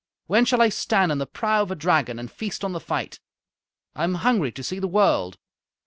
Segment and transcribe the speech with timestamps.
[0.25, 3.19] "When shall I stand in the prow of a dragon and feast on the fight?
[3.93, 5.37] I am hungry to see the world.